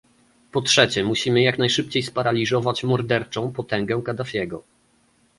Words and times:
Po 0.51 0.61
trzecie, 0.61 1.03
musimy 1.03 1.41
jak 1.41 1.57
najszybciej 1.59 2.03
sparaliżować 2.03 2.83
morderczą 2.83 3.51
potęgę 3.51 4.01
Kaddafiego 4.05 4.63